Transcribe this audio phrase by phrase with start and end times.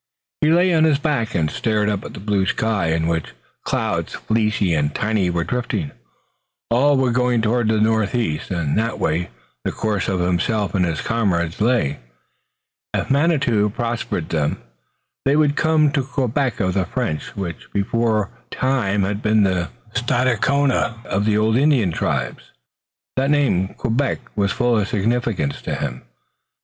[0.41, 4.15] He lay on his back and stared up at the blue sky, in which clouds
[4.15, 5.91] fleecy and tiny were drifting.
[6.71, 9.29] All were going toward the northeast and that way
[9.63, 11.99] the course of himself and his comrades lay.
[12.95, 14.57] If Manitou prospered them,
[15.23, 21.05] they would come to the Quebec of the French, which beforetime had been the Stadacona
[21.05, 22.45] of old Indian tribes.
[23.17, 26.01] That name, Quebec, was full of significance to him.